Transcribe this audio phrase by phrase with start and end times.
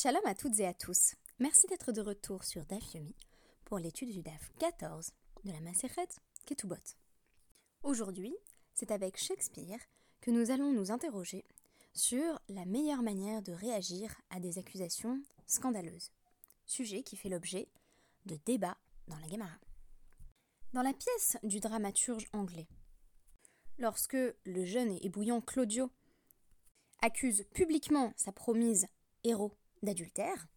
[0.00, 1.16] Shalom à toutes et à tous.
[1.40, 3.16] Merci d'être de retour sur DAF Yomi
[3.64, 5.10] pour l'étude du DAF 14
[5.42, 6.06] de la Maseret
[6.46, 6.76] Ketubot.
[7.82, 8.32] Aujourd'hui,
[8.74, 9.80] c'est avec Shakespeare
[10.20, 11.44] que nous allons nous interroger
[11.94, 16.12] sur la meilleure manière de réagir à des accusations scandaleuses,
[16.64, 17.66] sujet qui fait l'objet
[18.24, 19.58] de débats dans la Gemara.
[20.74, 22.68] Dans la pièce du dramaturge anglais,
[23.78, 25.90] lorsque le jeune et bouillant Claudio
[27.02, 28.86] accuse publiquement sa promise
[29.24, 30.48] héros d'adultère,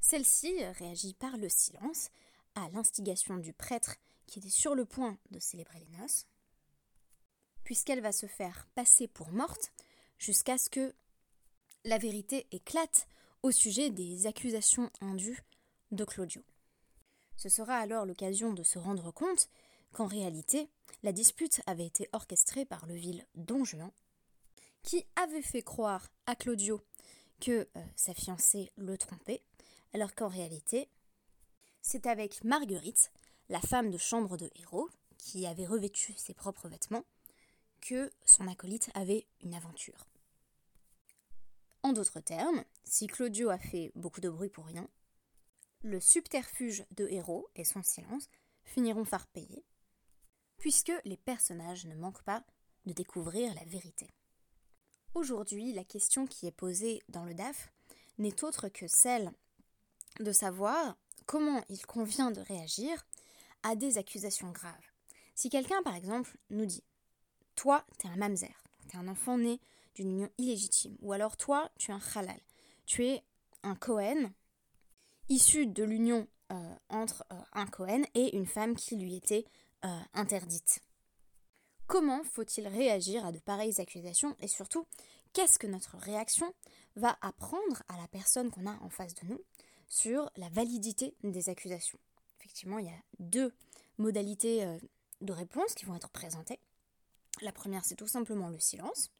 [0.00, 2.10] celle-ci réagit par le silence
[2.54, 6.26] à l'instigation du prêtre qui était sur le point de célébrer les noces,
[7.64, 9.72] puisqu'elle va se faire passer pour morte
[10.18, 10.94] jusqu'à ce que
[11.84, 13.08] la vérité éclate
[13.42, 15.44] au sujet des accusations indues
[15.92, 16.42] de Claudio.
[17.36, 19.48] Ce sera alors l'occasion de se rendre compte
[19.92, 20.68] qu'en réalité,
[21.02, 23.92] la dispute avait été orchestrée par le vil Don Juan,
[24.82, 26.82] qui avait fait croire à Claudio
[27.40, 29.42] que euh, sa fiancée le trompait,
[29.92, 30.88] alors qu'en réalité,
[31.82, 33.10] c'est avec Marguerite,
[33.48, 37.04] la femme de chambre de héros, qui avait revêtu ses propres vêtements,
[37.80, 40.06] que son acolyte avait une aventure.
[41.82, 44.88] En d'autres termes, si Claudio a fait beaucoup de bruit pour rien,
[45.82, 48.28] le subterfuge de héros et son silence
[48.64, 49.64] finiront par payer,
[50.58, 52.44] puisque les personnages ne manquent pas
[52.86, 54.08] de découvrir la vérité.
[55.16, 57.72] Aujourd'hui, la question qui est posée dans le DAF
[58.18, 59.32] n'est autre que celle
[60.20, 63.02] de savoir comment il convient de réagir
[63.62, 64.74] à des accusations graves.
[65.34, 66.84] Si quelqu'un, par exemple, nous dit
[67.54, 69.58] Toi, t'es un mamzer, t'es un enfant né
[69.94, 72.38] d'une union illégitime, ou alors toi, tu es un halal,
[72.84, 73.24] tu es
[73.62, 74.30] un Cohen,
[75.30, 79.46] issu de l'union euh, entre euh, un Cohen et une femme qui lui était
[79.86, 80.82] euh, interdite.
[81.86, 84.86] Comment faut-il réagir à de pareilles accusations et surtout,
[85.32, 86.52] qu'est-ce que notre réaction
[86.96, 89.40] va apprendre à la personne qu'on a en face de nous
[89.88, 91.98] sur la validité des accusations?
[92.40, 93.52] Effectivement, il y a deux
[93.98, 94.78] modalités euh,
[95.20, 96.58] de réponse qui vont être présentées.
[97.40, 99.10] La première, c'est tout simplement le silence.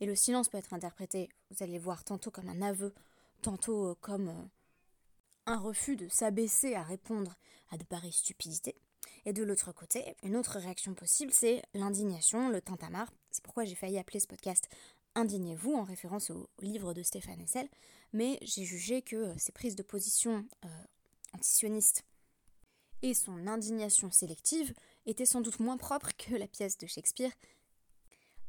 [0.00, 2.94] Et le silence peut être interprété, vous allez voir, tantôt comme un aveu,
[3.40, 4.44] tantôt euh, comme euh,
[5.46, 7.34] un refus de s'abaisser à répondre
[7.70, 8.76] à de pareilles stupidités.
[9.26, 13.12] Et de l'autre côté, une autre réaction possible, c'est l'indignation, le tintamarre.
[13.30, 14.68] C'est pourquoi j'ai failli appeler ce podcast
[15.14, 17.68] Indignez-vous en référence au livre de Stéphane Hessel,
[18.12, 20.68] mais j'ai jugé que ses prises de position euh,
[21.34, 22.04] antisionistes
[23.02, 24.72] et son indignation sélective
[25.06, 27.32] étaient sans doute moins propres que la pièce de Shakespeare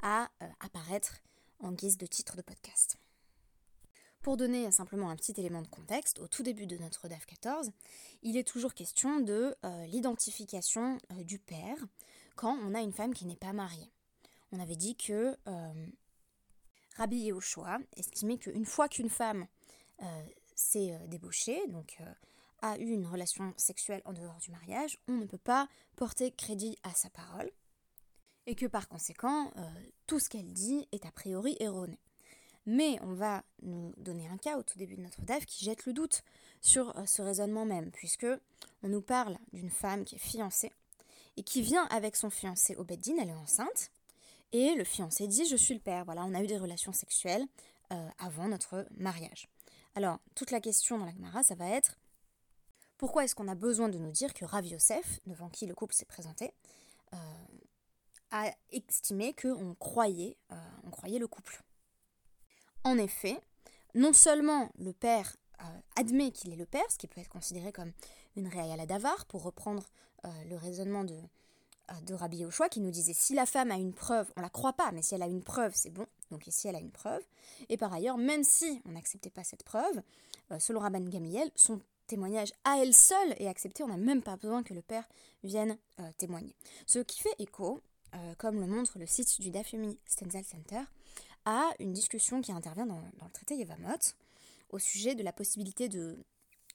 [0.01, 1.21] à euh, apparaître
[1.59, 3.00] en guise de titre de podcast.
[4.21, 7.71] Pour donner simplement un petit élément de contexte, au tout début de notre DAF 14,
[8.21, 11.77] il est toujours question de euh, l'identification euh, du père
[12.35, 13.91] quand on a une femme qui n'est pas mariée.
[14.51, 15.87] On avait dit que euh,
[16.97, 19.47] Rabbi Yehoshua estimait qu'une fois qu'une femme
[20.55, 21.99] s'est débauchée, donc
[22.63, 26.75] a eu une relation sexuelle en dehors du mariage, on ne peut pas porter crédit
[26.81, 27.51] à sa parole,
[28.47, 29.53] et que par conséquent,
[30.07, 31.99] tout ce qu'elle dit est a priori erroné.
[32.65, 35.85] Mais on va nous donner un cas au tout début de notre DAF qui jette
[35.85, 36.23] le doute
[36.61, 38.27] sur euh, ce raisonnement même, puisque
[38.83, 40.71] on nous parle d'une femme qui est fiancée
[41.37, 43.91] et qui vient avec son fiancé au Beddin, elle est enceinte,
[44.51, 46.05] et le fiancé dit Je suis le père.
[46.05, 47.47] Voilà, on a eu des relations sexuelles
[47.91, 49.47] euh, avant notre mariage.
[49.95, 51.97] Alors, toute la question dans la Gemara, ça va être
[52.97, 55.95] pourquoi est-ce qu'on a besoin de nous dire que Rav Yosef, devant qui le couple
[55.95, 56.53] s'est présenté,
[57.13, 57.17] euh,
[58.29, 60.37] a estimé qu'on croyait,
[60.83, 61.63] on croyait le couple?
[62.83, 63.39] En effet,
[63.93, 65.65] non seulement le père euh,
[65.95, 67.91] admet qu'il est le père, ce qui peut être considéré comme
[68.35, 69.83] une réa la davar, pour reprendre
[70.25, 71.15] euh, le raisonnement de,
[71.91, 74.73] euh, Rabbi Yoshua, qui nous disait si la femme a une preuve, on la croit
[74.73, 76.05] pas, mais si elle a une preuve, c'est bon.
[76.31, 77.21] Donc ici, elle a une preuve?
[77.69, 80.01] Et par ailleurs, même si on n'acceptait pas cette preuve,
[80.59, 84.63] selon Rabban Gamiel, son témoignage à elle seule est accepté, on n'a même pas besoin
[84.63, 85.07] que le père
[85.43, 85.77] vienne
[86.17, 86.55] témoigner.
[86.87, 87.81] Ce qui fait écho,
[88.37, 90.81] comme le montre le site du Dafyomi Stenzel Center,
[91.45, 93.97] à une discussion qui intervient dans, le traité Yevamot
[94.69, 96.17] au sujet de la possibilité de,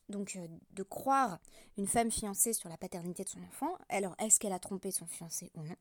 [0.09, 1.39] donc, euh, de croire
[1.79, 3.77] une femme fiancée sur la paternité de son enfant.
[3.89, 5.77] Alors, est-ce qu'elle a trompé son fiancé ou non?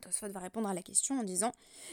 [0.00, 1.52] Tosfot va répondre à la question en disant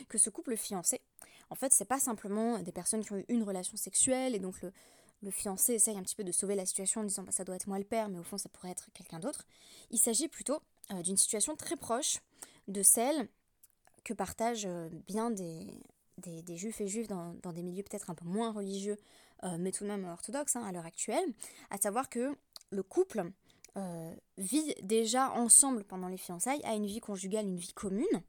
[0.09, 1.01] que ce couple fiancé,
[1.49, 4.61] en fait, c'est pas simplement des personnes qui ont eu une relation sexuelle et donc
[4.61, 4.71] le,
[5.21, 7.55] le fiancé essaye un petit peu de sauver la situation en disant bah, ça doit
[7.55, 9.45] être moi le père, mais au fond ça pourrait être quelqu'un d'autre.
[9.91, 10.61] Il s'agit plutôt
[10.91, 12.19] euh, d'une situation très proche
[12.67, 13.27] de celle
[14.03, 15.67] que partagent euh, bien des,
[16.21, 18.97] des, juifs et juifs dans, des milieux peut-être un peu moins religieux,
[19.43, 21.25] euh, mais tout de même orthodoxes hein, à l'heure actuelle,
[21.69, 22.35] à savoir que
[22.71, 23.31] le couple
[23.77, 28.23] euh, vit déjà ensemble pendant les fiançailles, a une vie conjugale, une vie commune,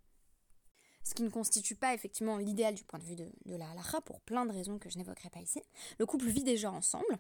[1.04, 4.20] ce qui ne constitue pas effectivement l'idéal du point de vue de, la halakha, pour
[4.20, 5.60] plein de raisons que je n'évoquerai pas ici.
[5.98, 7.18] Le couple vit déjà ensemble,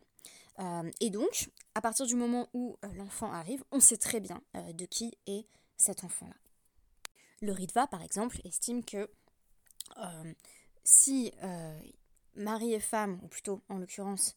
[0.60, 4.84] euh, et donc, à partir du moment où l'enfant arrive, on sait très bien de
[4.86, 5.46] qui est
[5.76, 6.34] cet enfant-là.
[7.40, 9.10] Le Ritva, par exemple, estime que
[10.84, 11.32] si
[12.34, 14.36] mari et femme, ou plutôt en l'occurrence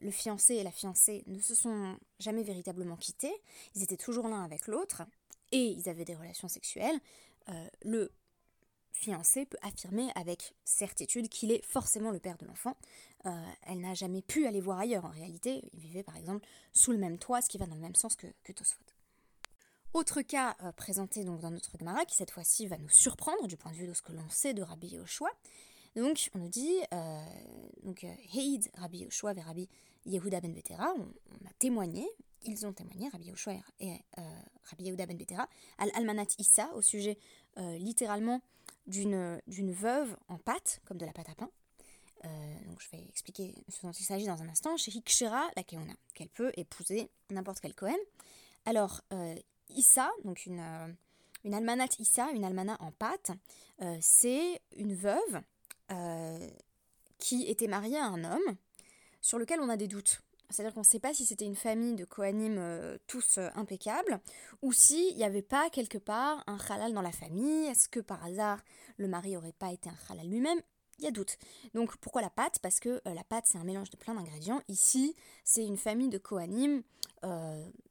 [0.00, 3.34] le fiancé et la fiancée, ne se sont jamais véritablement quittés,
[3.74, 5.02] ils étaient toujours l'un avec l'autre,
[5.50, 7.00] et ils avaient des relations sexuelles,
[7.82, 8.12] le
[8.98, 12.76] fiancé peut affirmer avec certitude qu'il est forcément le père de l'enfant.
[13.26, 13.30] Euh,
[13.62, 15.62] elle n'a jamais pu aller voir ailleurs en réalité.
[15.72, 18.16] Ils vivaient par exemple sous le même toit, ce qui va dans le même sens
[18.16, 18.52] que, que.
[19.94, 23.56] Autre cas euh, présenté donc dans notre Gemara, qui cette fois-ci va nous surprendre du
[23.56, 25.30] point de vue de ce que l'on sait de Rabbi Yoshua.
[25.96, 27.24] Donc on nous dit, euh,
[27.82, 29.68] donc Heid Rabbi Yoshua vers Rabbi
[30.06, 32.06] Yehuda ben Betera, on, a témoigné,
[32.42, 33.96] ils ont témoigné, Rabbi Yoshua et
[34.64, 35.48] Rabbi Yehuda ben Betera,
[35.78, 37.18] al-Almanat Issa, au sujet
[37.56, 38.40] littéralement
[38.86, 41.50] d'une veuve en pâte, comme de la pâte à pain.
[42.24, 44.76] Euh, donc je vais expliquer ce dont il s'agit dans un instant.
[44.76, 47.96] Chez Hikshera, la Keona, qu'elle peut épouser n'importe quel Cohen.
[48.64, 49.34] Alors, euh,
[49.70, 50.88] Issa, donc une, euh,
[51.44, 53.32] une almanat Issa, une almana en pâte,
[54.00, 55.40] c'est une veuve
[57.18, 58.56] qui était mariée à un homme
[59.20, 60.20] sur lequel on a des doutes.
[60.50, 64.18] C'est-à-dire qu'on ne sait pas si c'était une famille de Kohanim euh, tous euh, impeccables,
[64.62, 67.66] ou s'il n'y avait pas quelque part un halal dans la famille.
[67.66, 68.60] Est-ce que par hasard
[68.96, 70.60] le mari n'aurait pas été un halal lui-même?
[70.98, 71.38] Il y a doute.
[71.74, 72.58] Donc pourquoi la pâte?
[72.60, 74.62] Parce que euh, la pâte c'est un mélange de plein d'ingrédients.
[74.68, 75.14] Ici
[75.44, 76.82] c'est une famille de Kohanim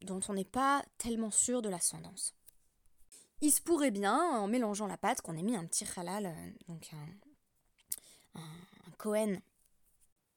[0.04, 2.34] dont on n'est pas tellement sûr de l'ascendance.
[3.42, 6.34] Il se pourrait bien, en mélangeant la pâte, qu'on ait mis un petit halal,
[6.68, 8.42] donc un,
[8.98, 9.42] Kohen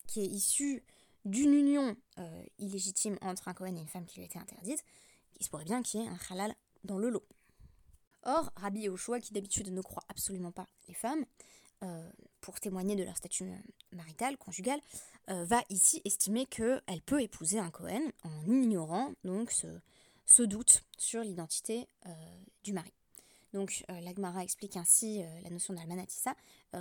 [0.07, 0.85] qui est issu
[1.25, 4.85] d'une union euh, illégitime entre un Cohen et une femme qui lui a été interdite,
[5.39, 7.25] il se pourrait bien qu'il y ait un halal dans le lot.
[8.25, 11.25] Or, Rabbi Yehoshua, qui d'habitude ne croit absolument pas les femmes,
[11.83, 12.11] euh,
[12.41, 13.57] pour témoigner de leur statut euh,
[13.93, 14.81] marital, conjugal,
[15.29, 21.87] va ici estimer qu'elle peut épouser un Cohen en ignorant donc ce, doute sur l'identité
[22.65, 22.93] du mari.
[23.53, 26.35] Donc l'Agmara explique ainsi la notion d'almanatissa.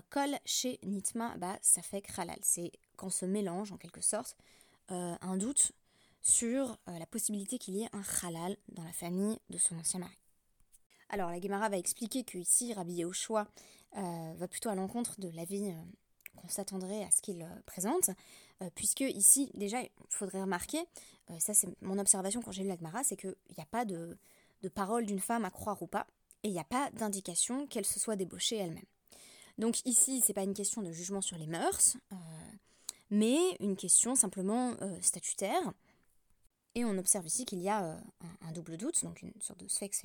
[0.10, 2.40] Kol chez nitma ba fait halal.
[2.42, 4.36] C'est quand se mélange en quelque sorte
[4.92, 5.72] euh, un doute
[6.22, 10.00] sur euh, la possibilité qu'il y ait un halal dans la famille de son ancien
[10.00, 10.18] mari.
[11.10, 13.48] Alors la Gemara va expliquer que ici Rabbi Yehoshua
[13.98, 15.74] euh, va plutôt à l'encontre de l'avis
[16.36, 18.12] qu'on s'attendrait à ce qu'il présente,
[18.76, 20.80] puisque ici déjà il faudrait remarquer,
[21.40, 24.18] ça c'est mon observation quand j'ai lu la Gemara, c'est qu'il n'y a pas de,
[24.62, 26.08] de parole d'une femme à croire ou pas,
[26.44, 28.86] et il n'y a pas d'indication qu'elle se soit débauchée elle-même.
[29.58, 31.98] Donc ici, c'est pas une question de jugement sur les mœurs,
[33.10, 35.74] mais une question simplement euh, statutaire.
[36.76, 37.98] Et on observe ici qu'il y a euh,
[38.48, 40.04] un, double doute, donc une sorte de sphex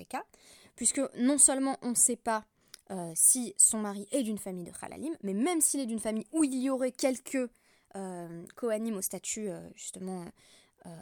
[0.76, 2.44] puisque non seulement on ne sait pas
[2.90, 6.26] euh, si son mari est d'une famille de halalim, mais même s'il est d'une famille
[6.32, 7.50] où il y aurait quelques
[8.56, 10.24] Kohanim au statut justement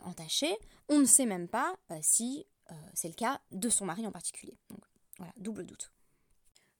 [0.04, 0.54] entaché,
[0.90, 2.44] on ne sait même pas si
[2.92, 4.58] c'est le cas de son mari en particulier.
[4.68, 4.80] Donc
[5.16, 5.90] voilà, double doute.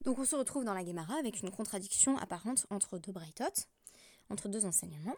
[0.05, 3.65] Donc on se retrouve dans la Gemara avec une contradiction apparente entre deux Braithot
[4.31, 5.17] entre deux enseignements.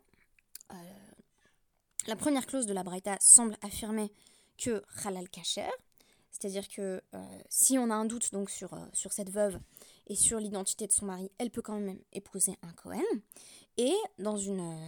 [2.05, 4.13] Euh, la première clause de la Braïta semble affirmer
[4.59, 5.71] que halal kacher,
[6.31, 9.59] c'est-à-dire que euh, si on a un doute donc sur, euh, sur cette veuve
[10.07, 13.03] et sur l'identité de son mari, elle peut quand même épouser un Cohen.
[13.77, 14.79] Et dans une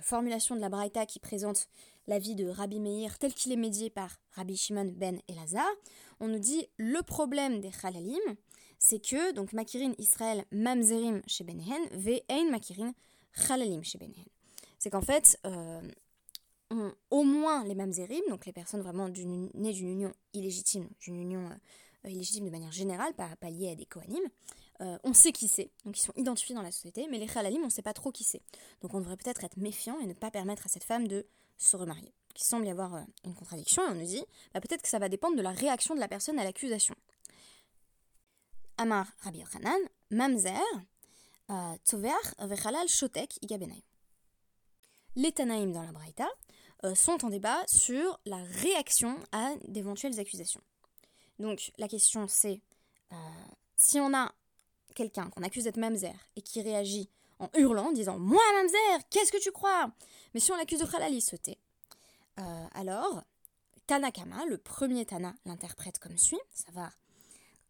[0.00, 1.68] formulation de la Braïta qui présente
[2.06, 5.68] la vie de Rabbi Meir tel qu'il est médié par Rabbi Shimon ben Elazar,
[6.20, 8.20] on nous dit le problème des halalim,
[8.78, 12.94] c'est que donc makirin Israël mamzerim chez Benehen ve ein makirin
[14.78, 15.38] c'est qu'en fait,
[16.74, 17.92] euh, au moins les mêmes
[18.28, 21.50] donc les personnes vraiment nées d'une union illégitime, d'une union
[22.04, 24.22] euh, illégitime de manière générale, pas, pas liée à des kohanim,
[24.80, 27.62] euh, on sait qui c'est, donc ils sont identifiés dans la société, mais les halalim,
[27.62, 28.42] on ne sait pas trop qui c'est.
[28.82, 31.26] Donc on devrait peut-être être méfiant et ne pas permettre à cette femme de
[31.58, 32.12] se remarier.
[32.34, 35.08] Qui semble y avoir une contradiction, et on nous dit, bah, peut-être que ça va
[35.08, 36.96] dépendre de la réaction de la personne à l'accusation.
[38.76, 39.78] Amar Rabbi Yochanan,
[40.10, 40.60] Mamzer,
[42.88, 43.38] Shotek
[45.14, 46.43] Les Tanaïm dans la Braïta euh,
[46.92, 50.60] sont en débat sur la réaction à d'éventuelles accusations.
[51.38, 52.60] Donc la question c'est
[53.12, 53.16] euh,
[53.76, 54.32] si on a
[54.94, 59.32] quelqu'un qu'on accuse d'être mamzer et qui réagit en hurlant, en disant Moi mamzer, qu'est-ce
[59.32, 59.90] que tu crois?
[60.34, 61.22] Mais si on l'accuse de halal, il.
[62.38, 63.22] Euh, alors,
[63.86, 66.90] Tanakama, le premier Tana, l'interprète comme suit ça va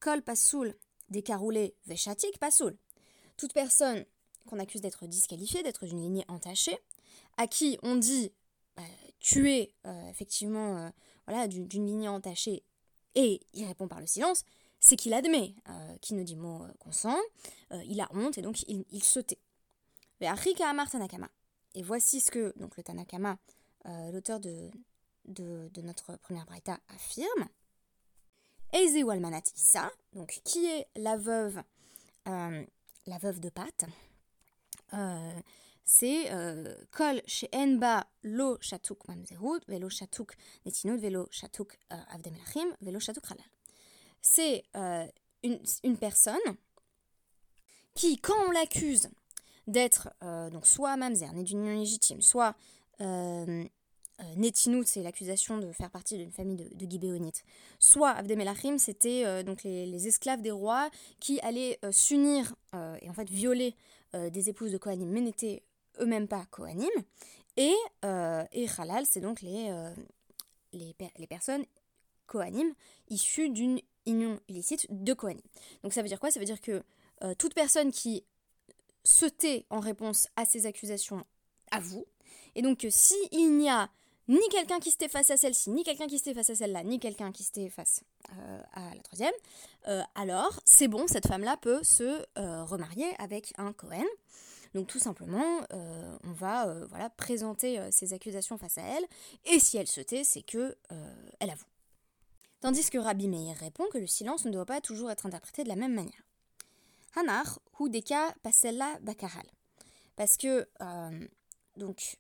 [0.00, 0.74] Kol pasoul
[1.10, 2.76] décaroulé veshatik pasoul
[3.36, 4.04] toute personne
[4.46, 6.78] qu'on accuse d'être disqualifiée, d'être d'une lignée entachée,
[7.36, 8.32] à qui on dit
[8.76, 8.82] bah,
[9.20, 10.90] tu es euh, effectivement euh,
[11.26, 12.62] voilà, d'une lignée entachée
[13.14, 14.44] et il répond par le silence,
[14.80, 15.54] c'est qu'il admet
[16.02, 17.16] qu'il ne dit mot consent,
[17.86, 19.38] il a honte et donc il, il se tait.
[21.74, 23.38] Et voici ce que donc, le Tanakama,
[24.12, 24.70] l'auteur de,
[25.26, 27.48] de, notre première braïta, affirme.
[28.72, 31.62] Eize Walmanatissa, donc qui est la veuve,
[32.26, 33.86] la veuve de Pat,
[35.84, 36.30] c'est
[36.90, 43.44] kol chez enba lo shatuk mamzerut, velo shatuk netinut, velo shatuk avdemelachim, velo shatuk halal.
[44.22, 44.64] C'est
[45.42, 46.40] une, une, personne
[47.94, 49.10] qui, quand on l'accuse
[49.66, 50.08] d'être
[50.50, 52.54] donc soit mamzer, né d'une union légitime, soit
[53.00, 53.64] euh,
[54.84, 57.44] c'est l'accusation de faire partie d'une famille de, de Gibéonites.
[57.78, 60.88] Soit Avdemelachim, c'était donc les, esclaves des rois
[61.20, 62.54] qui allaient s'unir
[63.02, 63.74] et en fait violer
[64.12, 65.20] des épouses de Kohanim, mais
[66.00, 66.90] eux-mêmes pas Kohanim.
[67.56, 67.74] Et,
[68.04, 69.94] euh, et Halal, c'est donc les, euh,
[70.72, 71.64] les, les, personnes
[72.26, 72.74] Kohanim
[73.08, 75.42] issues d'une union illicite de Kohanim.
[75.82, 76.30] Donc ça veut dire quoi?
[76.30, 76.82] Ça veut dire que
[77.22, 78.24] euh, toute personne qui
[79.04, 81.24] se tait en réponse à ces accusations
[81.70, 82.06] avoue.
[82.54, 83.88] Et donc si il n'y a
[84.26, 86.54] ni quelqu'un qui se tait face à celle-ci, ni quelqu'un qui se tait face à
[86.54, 88.02] celle-là, ni quelqu'un qui se tait face
[88.72, 89.34] à la troisième,
[90.14, 92.24] alors c'est bon, cette femme-là peut se
[92.64, 94.06] remarier avec un Kohen.
[94.74, 99.04] Donc tout simplement, euh, on va euh, voilà, présenter euh, ces accusations face à elle,
[99.44, 100.76] et si elle se tait, c'est que
[101.38, 101.64] elle avoue.
[102.60, 105.68] Tandis que Rabbi Meir répond que le silence ne doit pas toujours être interprété de
[105.68, 106.26] la même manière.
[107.14, 109.44] Hanar, ou deka pasella bakaral.
[110.16, 110.66] Parce que
[111.76, 112.16] donc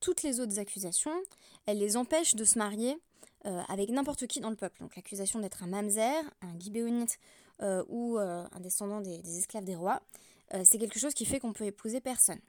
[0.00, 1.14] toutes les autres accusations,
[1.66, 2.98] elles les empêchent de se marier
[3.44, 4.80] avec n'importe qui dans le peuple.
[4.80, 7.18] Donc l'accusation d'être un mamzer, un gibéonite
[7.60, 10.00] ou un descendant des, esclaves des rois,
[10.54, 12.40] euh, c'est quelque chose qui fait qu'on peut épouser personne.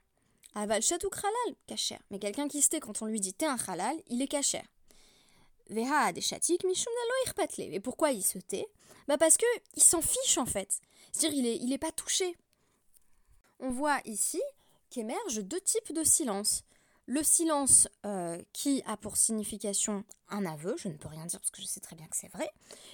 [0.55, 1.99] Aval chatou khalal, kacher.
[2.09, 4.63] Mais quelqu'un qui se tait quand on lui dit t'es un halal, il est kacher.
[5.69, 6.65] Veha des chatik
[7.59, 8.67] Et pourquoi il se tait?
[9.07, 10.79] Bah parce que il s'en fiche en fait.
[11.11, 12.35] C'est-à-dire il est, il est pas touché.
[13.59, 14.41] On voit ici
[14.89, 16.63] qu'émergent deux types de silence.
[17.05, 21.49] Le silence euh, qui a pour signification un aveu, je ne peux rien dire parce
[21.49, 22.47] que je sais très bien que c'est vrai,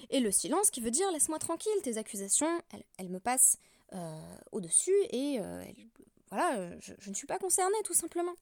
[0.08, 3.58] et le silence qui veut dire laisse-moi tranquille, tes accusations, elles, elles me passent
[4.52, 5.64] au-dessus et euh,
[6.30, 8.34] voilà, euh, je, ne suis pas concernée tout simplement.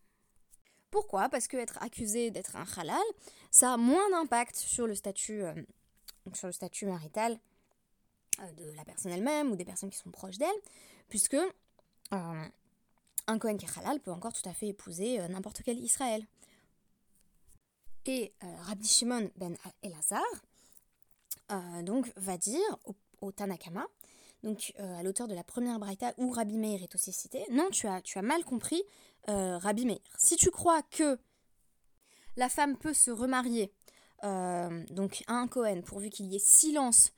[0.90, 1.28] Pourquoi?
[1.28, 3.02] Parce que être accusé d'être un halal,
[3.50, 5.42] ça a moins d'impact sur le statut,
[6.86, 7.38] marital
[8.56, 10.48] de la personne elle-même ou des personnes qui sont proches d'elle,
[11.08, 11.36] puisque
[12.10, 16.24] un Kohen qui est halal peut encore tout à fait épouser n'importe quel Israël.
[18.06, 20.22] Et Rabbi Shimon ben Elazar
[21.82, 22.78] donc va dire
[23.20, 23.86] au Tanakama
[24.44, 27.44] donc euh, à l'auteur de la première Braïta où Rabbi Meir est aussi cité.
[27.50, 28.82] Non, tu as, mal compris
[29.28, 29.98] euh, Rabbi Meir.
[30.18, 31.18] Si tu crois que
[32.36, 33.72] la femme peut se remarier
[34.22, 37.10] euh, donc à un Cohen pourvu qu'il y ait silence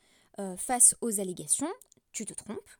[0.58, 1.72] face aux allégations,
[2.12, 2.70] tu te trompes.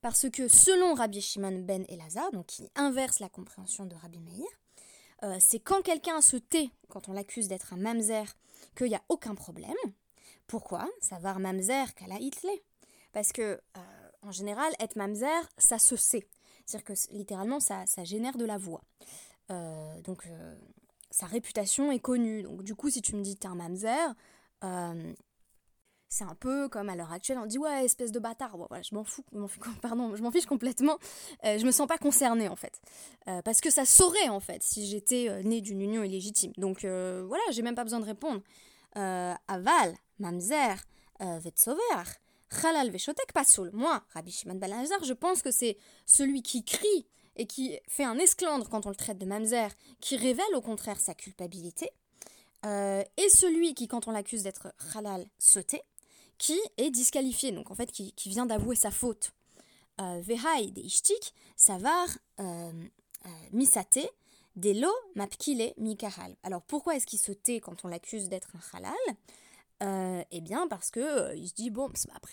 [0.00, 5.38] Parce que selon Rabbi Shimon ben Elazar, donc qui inverse la compréhension de Rabbi Meir,
[5.38, 8.24] c'est quand quelqu'un se tait, quand on l'accuse d'être un mamzer,
[8.76, 9.76] qu'il n'y a aucun problème.
[10.48, 10.90] Pourquoi?
[11.00, 12.64] Ça va mamzer qu'à la Hitler.
[13.12, 13.80] Parce que, euh,
[14.22, 16.26] en général, être mamzer, ça se sait.
[16.66, 18.82] C'est-à-dire que littéralement, ça, ça, génère de la voix.
[19.50, 20.54] Euh, donc, euh,
[21.10, 22.42] sa réputation est connue.
[22.42, 24.14] Donc, du coup, si tu me dis t'es un mamzer,
[26.12, 28.56] c'est un peu comme à l'heure actuelle, on dit ouais, espèce de bâtard.
[28.56, 29.24] voilà, je m'en fous,
[29.82, 30.98] pardon, je m'en fiche complètement.
[31.44, 32.80] je me sens pas concernée en fait.
[33.44, 36.52] parce que ça saurait en fait si j'étais née d'une union illégitime.
[36.58, 38.42] Donc voilà, j'ai même pas besoin de répondre.
[38.94, 40.84] aval, mamzer,
[41.20, 42.04] vetsover.
[42.50, 43.70] Halal veshotek pasoul.
[43.72, 45.76] Moi, Rabbi Shimon Balazar, je pense que c'est
[46.06, 50.16] celui qui crie et qui fait un esclandre quand on le traite de mamzer, qui
[50.16, 51.90] révèle au contraire sa culpabilité,
[52.66, 55.60] euh, et celui qui, quand on l'accuse d'être halal, se
[56.38, 59.32] qui est disqualifié, donc en fait qui, vient d'avouer sa faute.
[60.00, 62.08] Euh, Vehai de ishtik, savar
[62.40, 62.72] euh,
[63.52, 63.98] misate,
[64.56, 66.34] delo mapkile mikahal.
[66.42, 69.16] Alors pourquoi est-ce qu'il se tait quand on l'accuse d'être un halal
[69.82, 71.90] euh, eh bien parce que euh, il se dit bon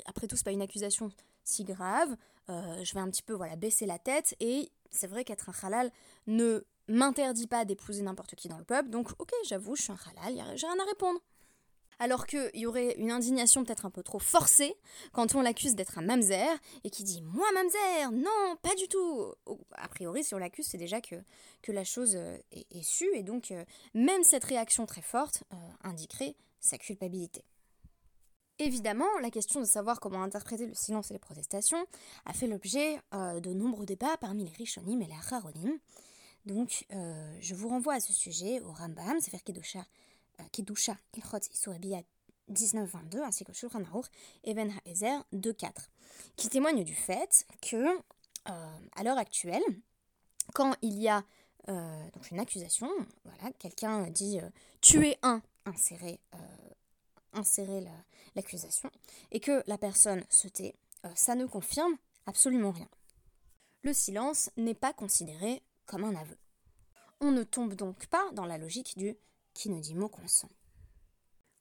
[0.08, 1.10] après, tout c'est pas une accusation
[1.44, 2.18] si grave,
[2.50, 5.68] euh, je vais un petit peu voilà baisser la tête et c'est vrai qu'être un
[5.68, 5.92] halal
[6.28, 10.00] ne m'interdit pas d'épouser n'importe qui dans le peuple donc ok j'avoue je suis un
[10.12, 11.22] halal, j'ai rien à répondre.
[12.00, 14.76] Alors qu'il y aurait une indignation peut-être un peu trop forcée
[15.14, 16.48] quand on l'accuse d'être un mamzer
[16.84, 19.34] et qui dit Moi mamzer Non, pas du tout
[19.74, 21.16] A priori, si on l'accuse, c'est déjà que,
[21.68, 23.52] la chose est, est sue et donc
[23.94, 25.44] même cette réaction très forte
[25.84, 27.44] indiquerait sa culpabilité.
[28.60, 31.86] Évidemment, la question de savoir comment interpréter le silence et les protestations
[32.26, 35.78] a fait l'objet euh, de nombreux débats parmi les Rishonim et les Acharonim.
[36.46, 39.84] Donc, euh, je vous renvoie à ce sujet au Rambam, Sefer Kedusha, euh,
[40.52, 41.40] Kedusha Ilchot
[42.50, 44.08] 19.22 ainsi que Shulchan Aruch
[44.44, 45.72] et Ben Haezer 2.4,
[46.36, 47.98] qui témoignent du fait que,
[48.50, 49.64] euh, à l'heure actuelle,
[50.54, 51.24] quand il y a
[51.70, 52.90] euh, donc une accusation,
[53.26, 54.50] voilà, quelqu'un dit euh,
[54.82, 56.20] tuer un, insérer,
[57.34, 57.86] insérer
[58.36, 58.90] l'accusation,
[59.32, 60.76] et que la personne se tait,
[61.14, 62.88] ça ne confirme absolument rien.
[63.84, 66.38] Le silence n'est pas considéré comme un aveu.
[67.20, 69.18] On ne tombe donc pas dans la logique du
[69.58, 70.50] qui ne dit mot consent.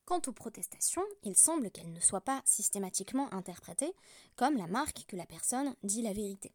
[0.04, 3.92] Quant aux protestations, il semble qu'elles ne soient pas systématiquement interprétées
[4.36, 6.52] comme la marque que la personne dit la vérité.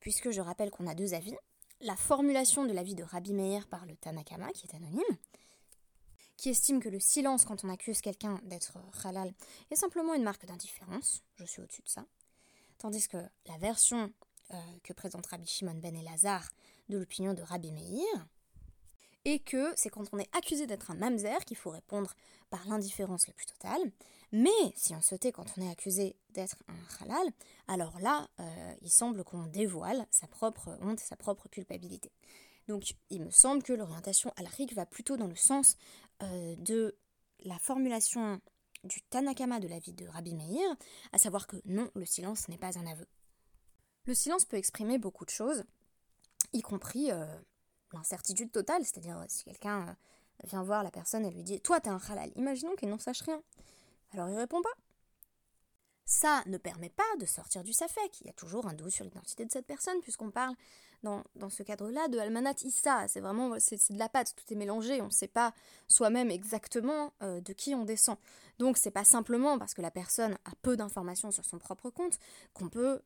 [0.00, 1.36] Puisque je rappelle qu'on a deux avis,
[1.82, 5.18] la formulation de l'avis de Rabbi Meir par le Tanakama, qui est anonyme,
[6.38, 9.34] qui estime que le silence quand on accuse quelqu'un d'être halal
[9.70, 12.06] est simplement une marque d'indifférence, je suis au-dessus de ça,
[12.78, 14.12] tandis que la version
[14.54, 16.48] euh, que présente Rabbi Shimon ben Elazar
[16.88, 18.26] de l'opinion de Rabbi Meir,
[19.28, 22.14] et que c'est quand on est accusé d'être un mamzer qu'il faut répondre
[22.48, 23.82] par l'indifférence la plus totale.
[24.32, 27.26] Mais si on se tait quand on est accusé d'être un halal,
[27.66, 32.10] alors là, euh, il semble qu'on dévoile sa propre honte, sa propre culpabilité.
[32.68, 35.76] Donc il me semble que l'orientation rig va plutôt dans le sens
[36.22, 36.96] euh, de
[37.44, 38.40] la formulation
[38.84, 40.74] du Tanakama de la vie de Rabbi Meir,
[41.12, 43.06] à savoir que non, le silence n'est pas un aveu.
[44.06, 45.64] Le silence peut exprimer beaucoup de choses,
[46.54, 47.26] y compris euh,
[47.92, 49.92] l'incertitude totale, c'est-à-dire euh, si quelqu'un euh,
[50.44, 53.22] vient voir la personne et lui dit Toi, t'es un halal, imaginons qu'il n'en sache
[53.22, 53.42] rien.
[54.12, 54.74] Alors il répond pas.
[56.04, 58.22] Ça ne permet pas de sortir du safek.
[58.22, 60.54] Il y a toujours un doute sur l'identité de cette personne, puisqu'on parle
[61.02, 63.06] dans, ce cadre-là de Almanat Issa.
[63.08, 65.02] C'est vraiment c'est, de la pâte, tout est mélangé.
[65.02, 65.52] On ne sait pas
[65.86, 68.16] soi-même exactement euh, de qui on descend.
[68.58, 72.18] Donc c'est pas simplement parce que la personne a peu d'informations sur son propre compte
[72.54, 73.00] qu'on peut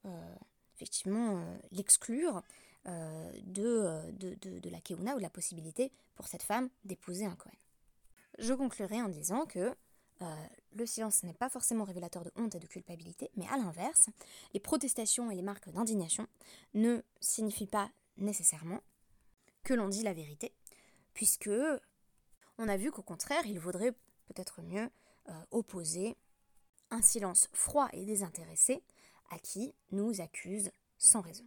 [0.76, 2.42] effectivement l'exclure
[2.86, 7.54] euh, euh, de, la keuna ou la possibilité pour cette femme d'épouser un Kohen.
[8.38, 9.74] Je conclurai en disant que
[10.22, 14.08] euh, le silence n'est pas forcément révélateur de honte et de culpabilité, mais à l'inverse,
[14.52, 16.26] les protestations et les marques d'indignation
[16.74, 18.80] ne signifient pas nécessairement
[19.62, 20.52] que l'on dit la vérité,
[21.14, 21.50] puisque
[22.58, 23.92] on a vu qu'au contraire, il vaudrait
[24.26, 24.90] peut-être mieux
[25.52, 26.16] opposer
[26.90, 28.82] un silence froid et désintéressé
[29.30, 31.46] à qui nous accuse sans raison.